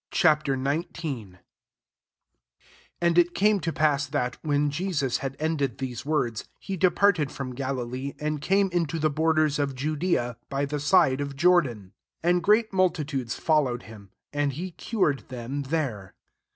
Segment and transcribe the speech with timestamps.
[0.11, 0.65] XIX.
[1.03, 1.39] 1
[3.01, 7.29] AND it came to pass, that, when Jesus had end ed these words, he depart^
[7.29, 11.93] from Galilee, and came into the borders of Judea, by the side of Jordan.
[12.23, 16.15] 2 And great multitudes followed him; and he cured them there.